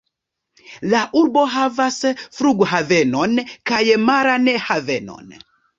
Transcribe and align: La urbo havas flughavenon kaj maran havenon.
La 0.93 1.01
urbo 1.21 1.43
havas 1.57 1.99
flughavenon 2.39 3.39
kaj 3.73 3.85
maran 4.11 4.55
havenon. 4.69 5.35